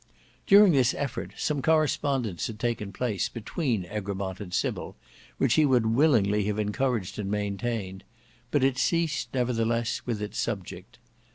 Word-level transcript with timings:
During 0.47 0.71
this 0.73 0.95
effort 0.95 1.33
some 1.37 1.61
correspondence 1.61 2.47
had 2.47 2.59
taken 2.59 2.91
place 2.91 3.29
between 3.29 3.85
Egremont 3.85 4.39
and 4.39 4.51
Sybil, 4.51 4.95
which 5.37 5.53
he 5.53 5.63
would 5.67 5.85
willingly 5.85 6.45
have 6.45 6.57
encouraged 6.57 7.19
and 7.19 7.29
maintained; 7.29 8.03
but 8.49 8.63
it 8.63 8.79
ceased 8.79 9.29
nevertheless 9.31 10.01
with 10.07 10.19
its 10.19 10.39
subject. 10.39 10.97